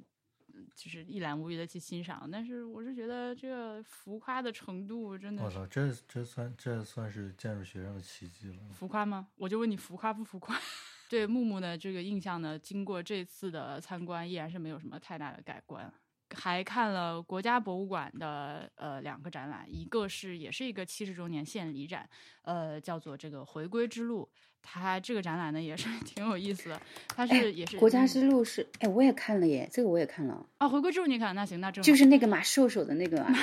[0.77, 8.57] 就是一览无余的去欣赏，但是我是觉得这个浮夸的程度真的是我操，这这算这算是建筑学上的奇迹了。
[8.75, 9.29] 浮夸吗？
[9.37, 10.55] 我就问你浮夸不浮夸？
[11.09, 15.93] 对木木的这个印象呢，经过这次的参观，依然是没有什么太大的改观。
[16.35, 22.09] 还看了国家博物馆的呃两个展览，一个是也是一个七十周年献礼展，
[22.43, 24.29] 呃，叫做这个回归之路。
[24.65, 33.35] 它这个展览呢也是 挺有意思的，它哎是也是国家嗯之路是，哎，我也看了耶，这个我也看了，啊，回归之路你看，那行，那正好就是那个马，兽首的那个啊，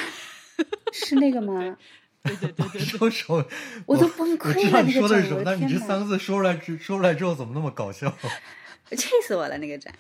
[0.94, 1.78] 是那个吗？
[2.24, 3.46] 对对对对对，收手，
[3.86, 8.14] 我都崩溃了，你说的是什么，但是你这三个字说出来之说出来之后怎么那么搞笑？
[8.92, 9.94] 气死我了，那个展。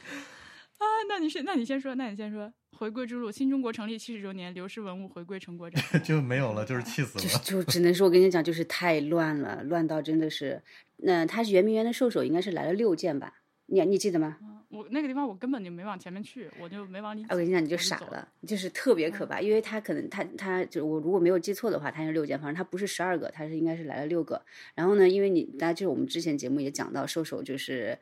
[0.79, 5.83] 啊，那你是那你先说，那你先说，回归之路，新中国成立七十周年，流失文物回归成果展。
[6.03, 7.43] 就没有了，就是气死就是了。
[7.45, 10.61] 就只能说，我跟你讲，就是太乱了，乱到真的是，
[10.97, 13.33] 那他是圆明园的兽首，应该是来了六件吧？
[13.65, 14.37] 你你记得吗？
[14.41, 24.39] 啊我那个地方我根本就没往前面去，我就没往里我跟你讲，你就傻了，就是特别可嗯怕，因为他可能他他就我如果没有记错的话，他是六件，反正他不是十二个，他是应该是来了六个。
[24.75, 27.97] 然后呢，因为你大家就是我们之前节目也讲到，兽首就是，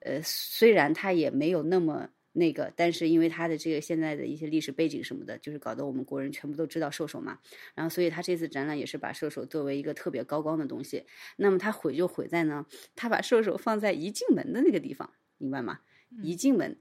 [0.00, 2.08] 呃，虽然他也没有那么。
[2.38, 7.38] 那个，但是因为他的这个现在的一些历史背景什么的，就是搞得我们国人全部都知道兽首嘛，
[7.74, 11.04] 然后所以他这次展览也是把兽首作为一个特别高光的东西。
[11.36, 15.80] 那么他毁就毁在呢，他把兽首放在一进门的那个地方，明白吗？
[16.22, 16.74] 一进门，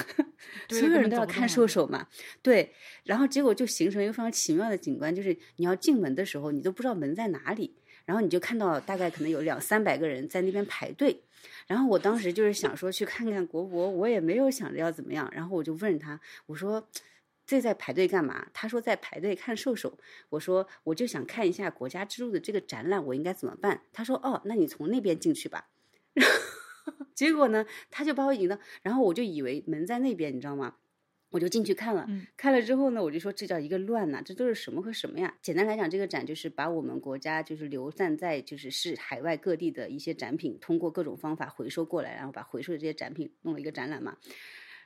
[0.66, 2.08] 对所有人都要看兽首嘛，
[2.40, 2.72] 对，
[3.04, 11.22] 然后结果就形成一个非常奇妙的景观，就是你要进门的时候，你都不知道门在哪里，然后你就看到大概可能有两三百个人在那边排队，
[11.66, 16.88] 然后我当时就是想说去看看国博，我也没有想着要怎么样，然后我就问他，我说。
[17.44, 18.46] 这在排队干嘛？
[18.54, 19.98] 他说在排队看兽首。
[20.30, 23.82] 我说我就想看一下国家之路的这个展览，我应该怎么办？
[23.92, 25.68] 他说哦，那你从那边进去吧。
[26.14, 26.24] 然
[26.86, 30.76] 后结果呢，他就把我引到，然后我就以为门在那边，你知道吗？
[31.32, 35.34] 我就进去看了，嗯看了之后呢，我就说这叫一个乱呐、这都是什么和什么呀？
[35.42, 44.18] 简单来讲，这个展就是把我们国家就是流散在就是是海外各地的一些展品，通过各种方法回收过来，然后把回收的这些展品弄了一个展览嘛。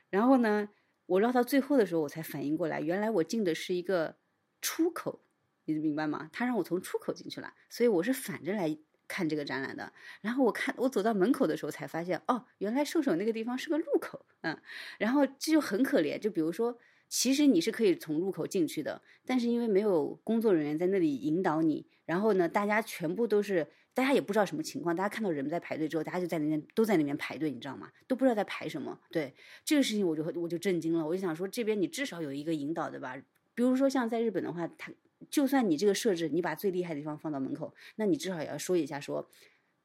[0.09, 0.69] 然后呢，
[1.05, 4.15] 我绕到最后的时候，我才反应过来，原来我进的是一个
[4.61, 5.21] 出口，
[5.65, 6.29] 你明白吗？
[6.31, 9.91] 他让我从出口进去了，所以我是反着来看这个展览的。
[10.21, 14.57] 然后我看我走到门口的时候，才发现哦，原来兽首那个地方是个入口，嗯，
[14.97, 16.19] 然后这就很可怜。
[16.19, 23.67] 就比如说，其实你是可以从入口进去的，但是因为没有工作人员在那里引导你，然后呢，大家全部都是。
[23.97, 27.91] 大家也不知道什么情况，大家看到人们在排队之后，大家就在那边都在那边排队，你知道吗？
[28.07, 28.99] 都不知道在排什么。
[29.09, 29.33] 对
[29.65, 31.03] 这个事情，我就我就震惊了。
[31.03, 33.17] 我就想说，这边你至少有一个引导的吧？
[33.55, 34.91] 比如说像在日本的话，他
[35.29, 39.29] 就算你这个设置，你把最厉害的地方放到门口，那你至少也要说一下说，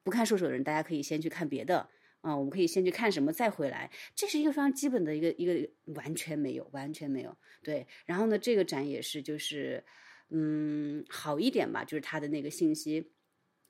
[0.03, 1.89] 不看射手的人，大家可以先去看别的
[2.21, 3.91] 啊、我们可以先去看什么再回来。
[4.15, 7.37] 这是一个非常基本的一个一个完全没有，完全没有。
[7.63, 9.85] 对，然后呢，这个展也是就是
[10.31, 13.12] 嗯好一点吧，就是他的那个信息。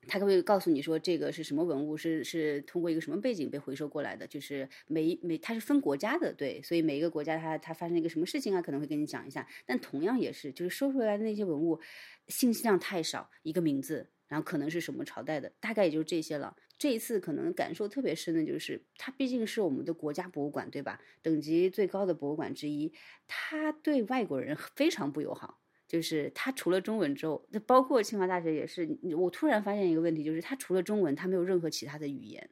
[0.09, 9.47] 他会告诉你说这个是什么文物，是是通过一个什么背景被回收过来的，就是每一每它是分国家的，对，所以每一个国家它它发生一个什么事情啊，可能会跟你讲一下。
[9.65, 11.81] 但同样也是，就是收回来的那些文物，
[12.29, 16.57] 信息量太少，一个名字，然后可能是什么朝代的，大概也就这些了。
[16.77, 21.01] 这一次可能感受特别深的就是，它毕竟是我们的国家博物馆，对吧？
[21.23, 22.93] 等级最高的博物馆之一，
[23.29, 25.62] 它对外国人非常不友好。
[25.93, 32.49] 就是它除了中文之后，那包括清华大学也是，我突然发现一个问题，就是它除了中文，它没有任何其他的语言。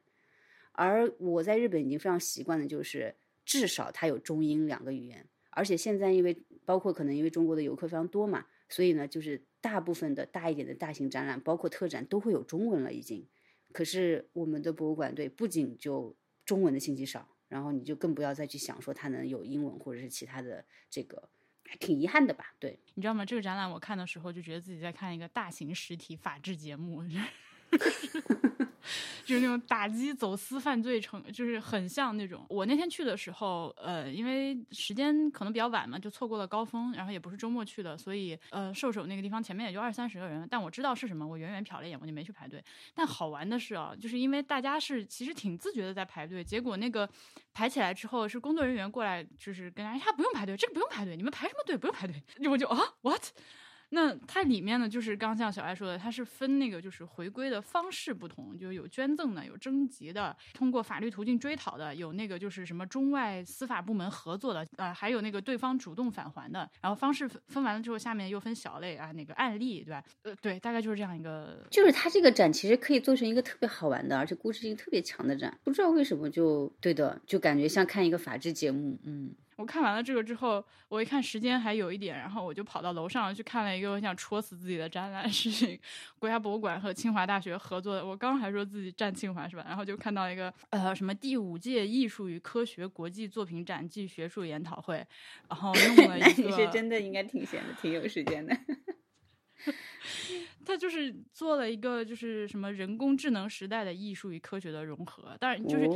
[0.73, 5.27] 而我在日本已经非常习惯的，就是至少它有中英两个语言。
[5.49, 13.27] 而且现在因为包括可能因为中国的游客非常多嘛，所以呢，就是大部分的大一点的大型展览，包括特展都会有中文了已经。
[13.71, 21.27] 可是我们的博物馆对不仅就中文的信息少，然后你就更不要再去想说它能有英文或者是其他的这个，
[21.79, 22.53] 挺遗憾的吧？
[22.59, 23.25] 对，你知道吗？
[23.25, 27.03] 这个展览我看的时候就觉得自己在看一个大型实体法制节目。
[29.23, 32.45] 就是那种打击走私犯罪成，就是很像那种。
[32.49, 40.47] 我那天去的时候，呃，因为时间可能比较晚嘛，就错过了高峰，然后也不是周末去的，所以呃，兽首那个地方前面也就二三十个人。
[40.49, 42.63] 但我知道是什么，我远远瞟了一眼，我就没去排队。
[42.93, 47.09] 但好玩的是啊，就是因为大家是其实挺自觉的在排队，结果那个
[47.53, 51.77] 排起来之后，是工作人员过来就是跟大家，不用排队，这个不用排队，你们排什么队？
[51.77, 52.21] 不用排队。
[52.49, 53.21] 我就啊，what？
[53.93, 66.69] 那它里面呢，就是刚像小艾说的，它是分那个就是回归的方式不同，就有捐赠的，有征集的，通过法律途径追讨的，有那个就是什么中外司法部门合作的，呃，还有那个对方主动返还的。
[66.81, 70.03] 然后方式分完了之后，下面又分小类啊，那个案例，对吧？
[70.23, 71.67] 呃，对，大概就是这样一个。
[71.69, 79.35] 就是它这个展其实可以做成一个特别好玩的，而且故事性特别强的展，不知道为什么就对的，就感觉像看一个法制节目，嗯。
[79.61, 85.79] 我看完了这个之后，我一看时间还有一点，然后我就跑到楼上去看了一个我想戳死自己的展览， 是
[86.17, 88.03] 国家博物馆和清华大学合作的。
[88.03, 89.63] 我刚还说自己站清华是吧？
[89.67, 95.05] 然后就看到一个呃什么第五届艺术与科学国际作品展暨学术研讨会，
[95.47, 96.41] 然后弄了一 个。
[96.41, 98.57] 你是真的应该挺闲的，挺有时间的。
[100.65, 105.35] 他就是做了一个，就是什么人工智能时代的艺术与科学的融合。
[105.39, 105.87] 但是就是，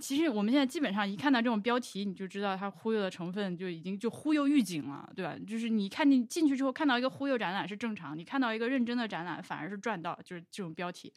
[0.00, 5.36] 其实我们现在基本上一看到这种标题，你就知道它忽悠的成分就已经就忽悠预警了，对吧？
[5.46, 11.12] 就是你看你进去之后看到一个忽悠展览是正常，你看到一个认真的展览反而是赚到，就是这种标题。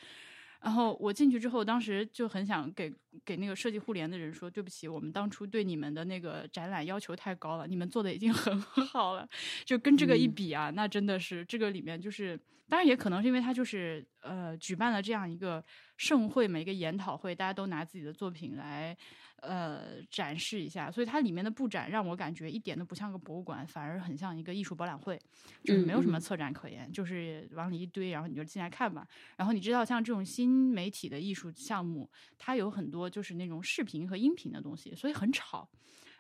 [0.64, 2.94] 然后我进去之后，当时就很想给
[3.26, 9.28] 给那个设计互联的人说，对不起，我们当初对你们的那个展览要求太高了，你们做的已经 很好了，
[9.66, 12.40] 就跟这个一比啊，那真的是这个里面就是，
[12.72, 15.62] 当然也可能是因为他就是呃举办了这样一个
[15.98, 18.98] 盛会，每个研讨会，大家都拿自己的作品来。
[19.42, 25.20] 呃，展示一下，所以它里面的布展让我感觉一点都不像个博物馆，反而很像一个艺术博览会，
[25.64, 29.04] 就是没有什么策展可言，就是往里一堆，然后你就进来看吧。
[29.36, 32.08] 然后你知道，像这种新媒体的艺术项目，
[32.38, 35.68] 它有很多就是那种视频和音频的东西，所以很吵。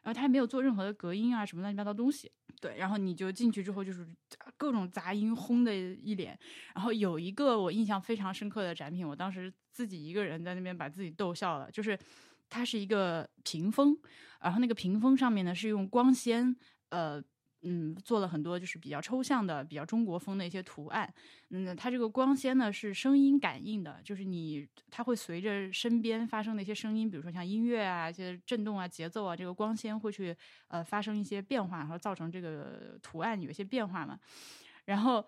[0.03, 2.31] 然后它也没有做任何的隔音啊，什么乱七八糟东西。
[2.59, 4.07] 对，然后你就进去之后就是
[4.57, 6.37] 各种杂音轰的一脸。
[6.75, 11.97] 然后有一个我印象非常深刻的展品，我当时自己一个人在那边把自己逗笑了，就是。
[12.53, 13.97] 它是一个屏风，
[14.41, 16.53] 然后那个屏风上面呢是用光纤，
[16.89, 17.23] 呃，
[17.63, 21.13] 嗯，做了很多就是比较抽象的、比较中国风的一些图案。
[21.49, 30.35] 嗯，它这个光纤呢是声音感应的，就是你它会随着身边发生的一些声音，比如说像音乐啊、一些震动啊、节奏啊，这个光纤会去
[30.69, 34.19] 呃发生一些变化，然后造成这个图案有一些变化嘛。
[34.85, 35.27] 然后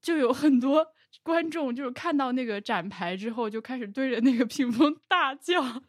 [0.00, 0.86] 就有很多
[1.22, 5.60] 观众就是看到那个展牌之后，就开始对着那个屏风大叫。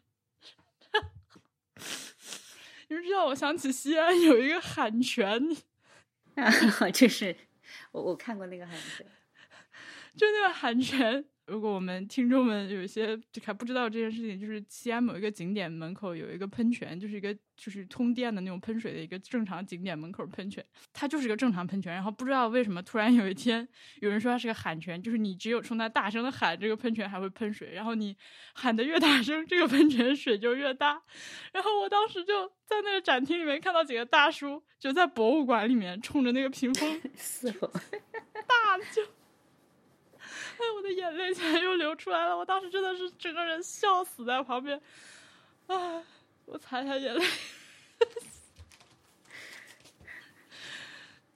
[2.88, 5.42] 你们知道，我想起西安有一个喊泉，
[6.92, 7.34] 就是
[7.92, 9.04] 我我看过那个韩剧，
[10.16, 11.24] 就那个韩权。
[11.46, 21.94] 如果我们听众们有一些还不知道这件事情，就是西安某一个景点门口有一个喷泉，就是一个就是通电的那种喷水的一个正常景点门口喷泉，它就是一个正常喷泉。
[21.94, 23.66] 然后不知道为什么突然有一天
[24.00, 27.74] 有人说它是个喊泉，就是你只有冲它大声的喊，这个喷泉还会喷水。
[27.74, 28.16] 然后你
[28.54, 31.00] 喊的越大声，这个喷泉水就越大。
[31.52, 37.00] 然后我当时就在那个展厅里面看到几个大叔就在博物馆里面冲着那个屏风
[38.48, 39.02] 大叫。
[40.58, 42.36] 哎， 我的眼泪现在又流出来了。
[42.36, 44.80] 我当时真的是整个人笑死在旁边。
[45.66, 46.02] 啊，
[46.46, 47.24] 我擦一下眼泪。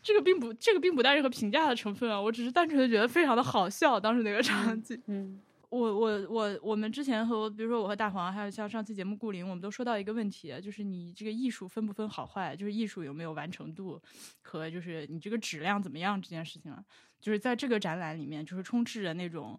[0.02, 2.20] 这个并不，这个并不带任何评价的成分啊。
[2.20, 5.00] 我只是单纯的觉得非常的好笑，当时那个场景。
[5.06, 14.00] 嗯，我我我，我们之前和比如说我和大黄，还有像上期节目顾林，我们都说到一个问题，就是你这个艺术分不分好坏，就是艺术有没有完成度
[14.42, 16.84] 和就是你这个质量怎么样这件事情了。
[17.20, 19.58] 就是在这个展览里面，就是充斥着那种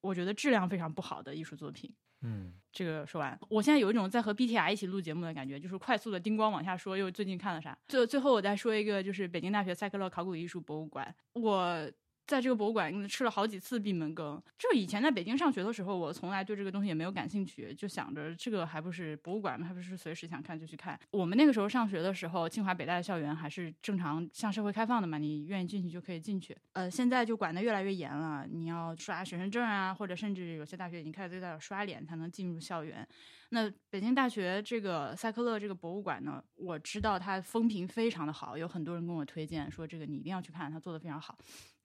[0.00, 1.92] 我觉得质量非常不好的艺术作品。
[2.20, 7.76] 嗯，这个说完，我现在有一种在和 BTR 一起录节目的感觉，就是快速的叮咣往下说，又最近看了啥。
[7.86, 11.14] 最最后我再说一个，就是北京大学赛克勒考古艺术博物馆。
[11.34, 11.90] 我
[12.28, 14.40] 在这个博物馆吃了好几次闭门羹。
[14.58, 19.66] 就以前在北京上学的时候，我从来对这个东西也没有感兴趣，就想着这个还不是博物馆吗？
[19.66, 20.98] 还不是随时想看就去看。
[21.10, 26.54] 我们那个时候上学的时候，清华北大的校园还是正常向社会开放的嘛，你愿意进去就可以进去。
[26.74, 33.08] 呃，现在就管得越来越严了，你要刷学生证啊，或者甚至有些大学已经开始在刷脸才能进入校园。
[33.50, 41.38] 那北京大学这个赛克勒这个博物馆呢，我知道它风评非常的好，有很多人跟我推荐说这个你一定要去看，它做的非常好。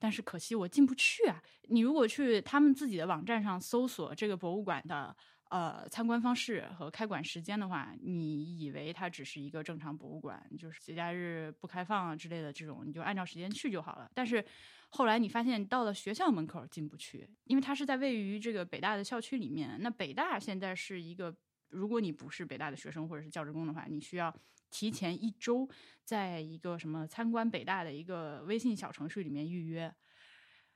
[0.04, 1.42] 但是可惜我进不去啊！
[1.68, 5.16] 你如果去他们自己的网站上搜索这个博物馆的
[5.48, 14.10] 呃参观方式和开馆时间的话，你以为它只是一个正常博物馆，就是节假日不开放啊之类的这种，你就按照时间去就好了。
[14.12, 14.44] 但是
[14.90, 19.78] 后来你发现到了学校门口进不去，因为它是在位于这个北大的校区里面。
[19.80, 21.34] 那北大现在是一个。
[21.70, 24.32] 如果你不是北大的学生或者是教职工的话，你需要
[24.74, 25.68] 提前一周，
[26.02, 29.94] 在一个什么参观北大的一个微信小程序里面预约，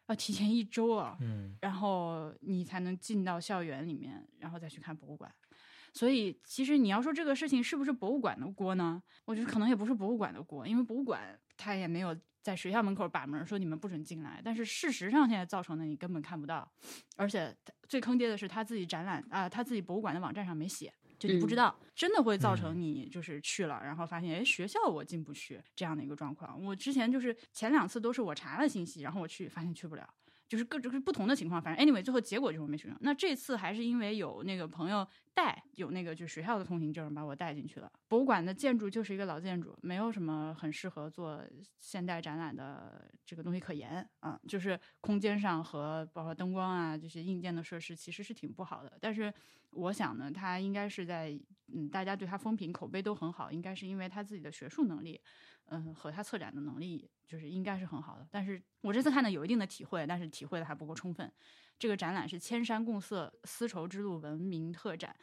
[0.07, 5.35] 要提前一周啊，嗯，然后你才能进到校园里面，然后再去看博物馆。
[5.93, 9.03] 所以，其实你要说这个事情是不是博物馆的锅呢？
[9.25, 14.41] 我觉得可能也不是博物馆的锅，因为博物馆它也没有在学校门口把门说你们不准进来。
[14.45, 16.71] 但是事实上，现在造成的你根本看不到，
[17.17, 17.53] 而且
[17.89, 26.63] 最坑爹的是他自己展览啊，他自己博物馆的网站上没写，就你不知道，真的会造成你就是去了，然后发现哎学校我进不去这样的一个状况。
[26.65, 30.09] 我之前就是前两次都是我查了信息，然后我去发现去不了。
[30.47, 32.97] 就是各种是不同的情况，反正 anyway 最后结果就是没去成。
[33.03, 37.93] 那这次还是因为有那个朋友带，有那个就是学校的通行证把我带进去了。
[38.09, 41.45] 博物馆的建筑就是一个老建筑，没有什么很适合做
[41.79, 44.41] 现代展览的这个东西可言啊。
[44.49, 48.97] 就是空间上和包括灯光啊这些硬件的设施其实是挺不好的。
[49.03, 49.31] 但是
[49.71, 51.39] 我想呢，他应该是在
[51.73, 55.21] 嗯大家对他风评口碑都很好，应该是因为他自己的学术能力。
[55.71, 61.31] 嗯，和他策展的能力就是应该是很好的，但是我这次看的有一定的体会，但是体会的还不够充分。
[61.79, 65.15] 这个展览是千山共色丝绸之路文明特展。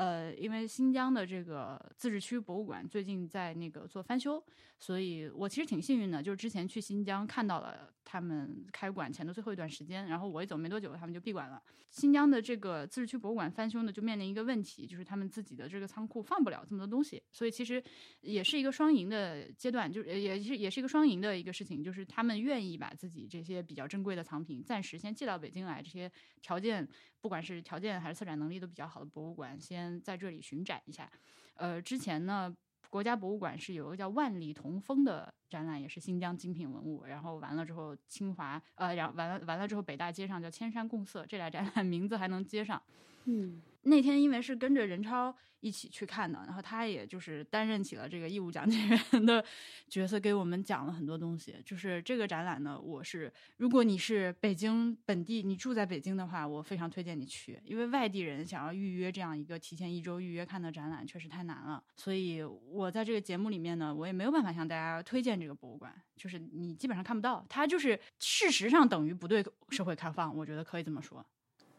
[0.00, 4.42] 呃，因为新疆的这个自治区博物馆最近在那个做翻修，
[4.78, 11.62] 所以我其实挺幸运的，就是之前去新疆看到了他们开馆前的最后一段时间，然后我一走没多久，他们就闭馆了。
[11.90, 17.82] 新疆的这个自治区博物馆翻修呢，就面临一个问题，就是他们自己的这个仓库放不了这么多东西，所以其实
[18.22, 26.88] 也是一个双赢的阶段，就是也是也是一个双赢的一个事情，就是他们愿意把自己这些比较珍贵的藏品暂时先寄到北京来，这些条件。
[27.20, 31.10] 不管是条件还是策展能力都比较好的博物馆，先在这里巡展一下。
[31.54, 32.54] 呃，之前呢，
[32.88, 37.04] 国家博物馆是有一个叫“万里同风”的展览，也是新疆精品文物。
[37.04, 42.82] 然后完了之后，清华呃，然完了完了之后，北大街上叫“千山共色”，这俩展览名字还能接上。
[43.24, 43.60] 嗯。
[43.82, 49.44] 那天因为是跟着任超一起去看的，然后他也就是担任起了这个义务讲解员的
[49.88, 51.56] 角色，给我们讲了很多东西。
[51.64, 61.82] 就是这个展览呢，我是如果你是北京本地，你住在北京的话，我非常推荐你去，因为外地人想要预约这样一个提前一周预约看的展览，确实太难了。
[61.96, 71.24] 所以我在这个节目里面呢，我也没有办法向大家推荐这个博物馆，就是你基本上看不到，它就是事实上等于不对社会开放，我觉得可以这么说。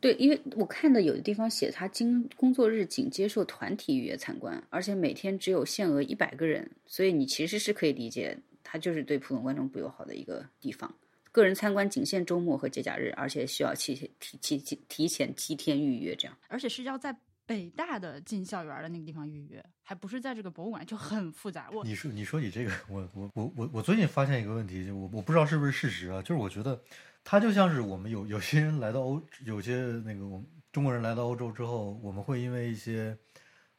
[0.02, 10.92] 对，因为我看的有的地方写他经工作日仅接受团体预约参观，而且每天只有限额一百个人，所以你其实是可以理解，他就是对普通观众不友好的一个地方。
[11.32, 16.36] 个人参观仅限周末和节假日，而且需要提提提提提前七天预约，这样。
[16.48, 17.16] 而且是要在
[17.52, 21.70] 北大的进校园的那个地方预约，还不是在这个博物馆，就很复杂。
[21.70, 26.82] 我你说你说你这个，我我我我我最近发现一个问题，就我我不知道是不是事实啊，就是我觉得。
[27.24, 33.16] 它就像是我们有有些人来到欧，有些那个我们中国人来到欧洲之后，我们会因为一些，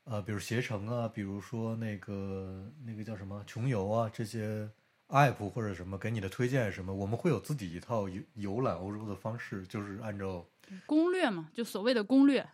[0.05, 4.70] 呃，比如携程啊，比如说那个那个叫什么穷游啊这些
[5.09, 10.47] app 或者什么给你的推荐什么，我们会有自己一套游游览欧洲的方式，就是按照
[10.87, 12.47] 攻略嘛，就所谓的攻略。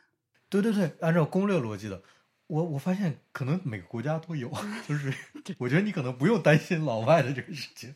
[0.48, 2.02] 对对对，按照攻略逻辑的。
[2.46, 4.50] 我我发现可能每个国家都有，
[4.88, 5.12] 就是
[5.58, 7.94] 我觉得你可能不用担心老外的这个事情。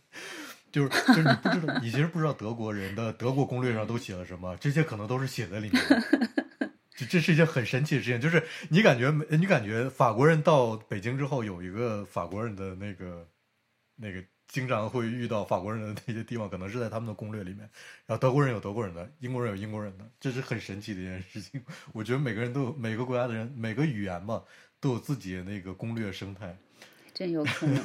[0.71, 6.03] 就是就是你不知道，你其实不知道德国人的德国攻略上都写了什么，这些可能都是写在里面的。
[6.97, 13.29] 这这是一件很神奇的事情，就是你感觉你感觉法国人到北京之后有一个法国人的那个
[13.97, 17.61] 那个经常会遇到法国人的那些地方，可能是在他们的攻略里面。
[18.05, 21.65] 然后德国人有德国人的，英国人有英国人的，这是很神奇的一件事情。
[21.95, 24.43] 我觉得每个人都有每个国家的人 每个语言嘛
[24.79, 26.55] 都有自己的那个攻略生态，
[27.15, 27.83] 真有可能。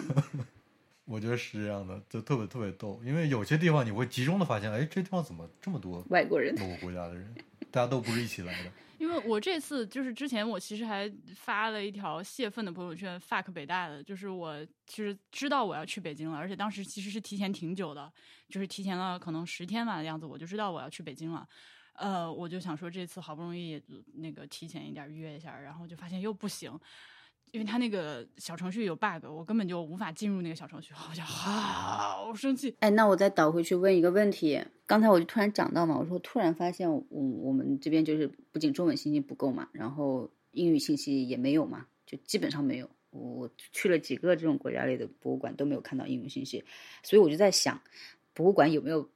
[1.06, 7.34] 我觉得是这样的，就特别特别逗，因为有些地方你会集中的发现，哎，这地方怎么这么多外国人、某个国家的人，
[7.72, 8.72] 大家都不是一起来的。
[8.98, 18.12] 因为我这次就是之前我其实还发了一条泄愤的朋友圈，fuck 北大的，就是我其实知道我要去北京了，而且当时其实是提前挺久的，
[18.50, 21.48] 就是提前了可能十天吧的样子，我就知道我要去北京了。
[21.94, 23.82] 呃，我就想说这次好不容易
[24.14, 26.72] 那个提前一点约一下，然后就发现又不行，
[27.52, 32.76] 因为他那个小程序有 bug，我根本就无法进入那个小程序，我就好生气。
[32.80, 34.62] 哎，那我再倒回去问一个问题。
[34.86, 42.90] 刚才我就突然讲到嘛，我说突然发现我我们这边就是不仅中文信息不够嘛，然后英语信息也没有嘛，就基本上没有。
[43.10, 46.64] 我去了几个这种国家类的博物馆都没有看到英语信息，
[47.04, 47.82] 所以我就在想，
[48.34, 49.10] 博物馆有没有？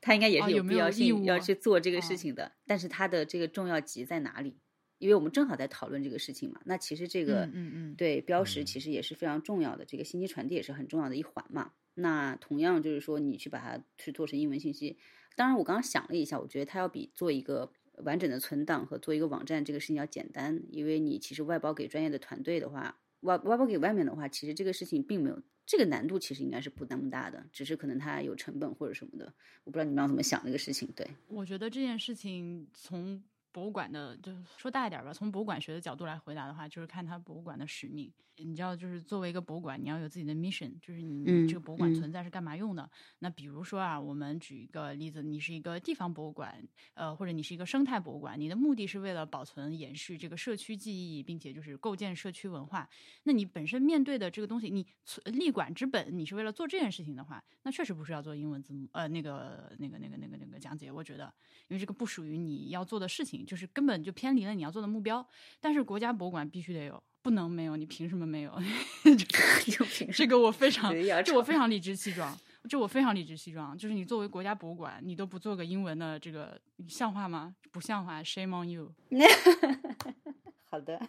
[0.00, 4.58] 他应该也是有必要性要啊去做这个事情的，但是它的这个重要级在哪里？
[4.98, 6.60] 因为我们正好在讨论这个事情嘛。
[6.64, 11.72] 那其实这个嗯嗯嗯对标识嗯其实也是非常重要的，这个信息传递也是很重要的一环嘛。
[11.94, 14.98] 那同样就是说，你去把它去做成英文信息，
[15.36, 29.32] 当然我刚刚想了一下，我觉得它要比做一个完整的存档和做一个网站这个事情要简单，因为你其实外包给专业的团队的话，外外包给外面的话，其实这个事情并没有这个难度，其实应该是不那么大的，只是可能它有成本或者什么的，
[29.62, 30.88] 我不知道你们要怎么想这个事情。
[30.96, 33.22] 对，我觉得这件事情从
[33.54, 38.12] 博物馆的，就说大一点吧，从博物馆学的角度来回答的话，就是看它博物馆的使命。
[38.38, 42.90] 你知道，就是作为一个博物馆，你要有自己的 mission，就是你嗯这个博物馆嗯存在是干嘛用的。
[43.20, 46.60] 那比如说啊，我们举一个例子，你是一个地方博物馆，
[46.94, 52.88] 呃，或者你是一个生态博物馆，你的目的是为了保存、延续这个社区记忆，并且就是构建社区文化。
[53.22, 60.90] 那你本身面对的这个东西，你存立馆之本，你是为了做这件事情的话，那确实不是要做英文字母，呃，那个、那个、那个、那个、那个讲解。
[60.90, 61.32] 我觉得，
[61.68, 65.26] 因为这个不属于你要做的事情，就是根本就偏离了你要做的目标。
[65.60, 68.52] 但是国家博物馆必须得有，不能没有，你凭什么没有？
[70.12, 70.92] 这个我非常，
[71.24, 72.38] 这我非常理直气壮，
[72.68, 73.76] 这我非常理直气壮。
[73.76, 77.54] 就是你作为国家博物馆，你都不做个英文的这个，像话吗？
[77.70, 78.92] 不像话，shame on you。
[80.64, 81.00] 好的，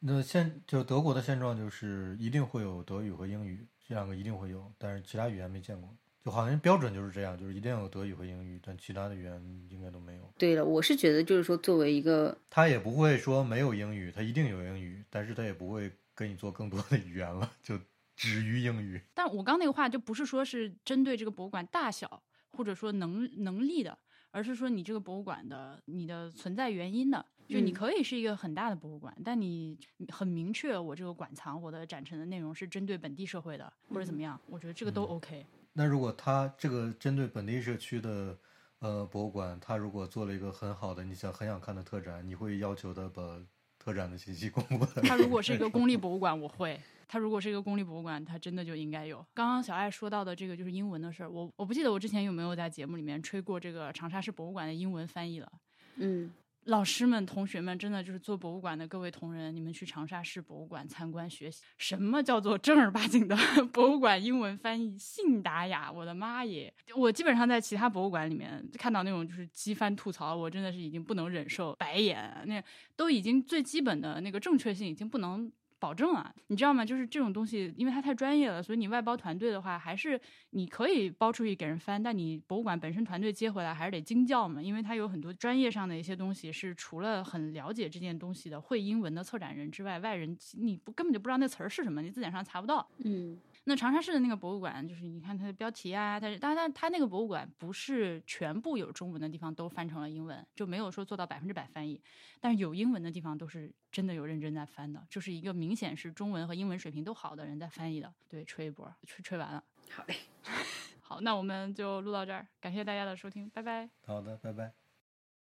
[0.00, 5.94] 那现就德国的现状就是一定会有德语和英语这两个一定会有，但是其他语言没见过。
[6.26, 10.28] 就好像标准就是这样，就是一定要有德语和英语，但其他的语言应该都没有。
[10.36, 17.78] 对了，我是觉得就是说，作为一个他也不会说没有英语，他一定有英语，但是他也不会跟你做更多的语言了，就
[18.16, 19.00] 止于英语。
[19.14, 22.20] 但我刚那个话就不是说是针对这个博物馆大小
[22.50, 23.96] 或者说能能力的，
[24.32, 27.24] 而是说你这个博物馆的你的存在原因的。
[27.48, 35.46] 就你嗯可以是一个很大的博物馆，但你很明确，我这个馆藏我的展陈的内容是针对本地社会的，或者怎么样，我觉得这个都嗯 OK。
[35.78, 38.34] 那如果他这个针对本地社区的
[38.78, 43.38] 呃博物馆，他如果做了一个很好的你想很想看的特展，你会要求他把
[43.78, 45.02] 特展的信息公布在？
[45.06, 46.74] 它如果是一个公立博物馆，我会；
[47.06, 49.18] 它如果是一个公立博物馆，它真的就应该有。
[49.34, 55.52] 刚刚小爱说到的这个就是英文的事儿，我我不记得我之前有没有在节目里面吹过这个长沙市博物馆的英文翻译了。
[55.96, 56.32] 嗯
[56.66, 63.36] 老师们、同学们，真的就是做博物馆的各位同仁，你们去长沙市博物馆参观学习，什么叫做正儿八经的
[63.72, 66.72] 博物馆英文翻译，信达雅，我的妈耶！
[66.96, 72.62] 我基本上在其他博物馆里面看到那种就是机翻吐槽，我真的是已经不能忍受，白眼，那
[72.96, 75.50] 都已经最基本的那个正确性已经不能。
[75.86, 76.84] 保证啊，你知道吗？
[76.84, 80.20] 就是这种东西，因为它太专业了，所以你外包团队的话，还是
[80.50, 92.84] 你可以包出去给人翻，但你博物馆本身团队接回来还是得精教嘛，因为它有很多专业上的一些东西是除了很了解这件东西的会英文的策展人之外，外人你不根本就不知道那词儿是什么，你字典上查不到。
[93.04, 102.00] 嗯那长沙市的那个博物馆，就是你看它的标题啊，它是，但它它那个博物馆不是全部有中文的地方都翻成了英文，就没有说做到百分之百翻译，
[102.40, 108.14] 但是有英文的地方都是真的有认真在翻的，就是一个明显是中文和英文水平都好的人在翻译的。
[108.28, 109.62] 对，吹一波，吹吹完了。
[109.90, 110.14] 好嘞。
[111.00, 113.88] 好，那我们就录到这儿，感谢大家的收听，拜拜。
[114.04, 114.85] 好的，拜拜。